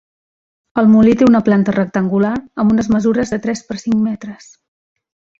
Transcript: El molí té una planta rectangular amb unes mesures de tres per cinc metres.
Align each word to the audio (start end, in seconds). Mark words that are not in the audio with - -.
El 0.81 0.87
molí 0.93 1.11
té 1.17 1.25
una 1.25 1.41
planta 1.49 1.75
rectangular 1.75 2.31
amb 2.63 2.73
unes 2.75 2.89
mesures 2.95 3.33
de 3.35 3.39
tres 3.47 3.61
per 3.69 3.77
cinc 3.83 4.01
metres. 4.11 4.49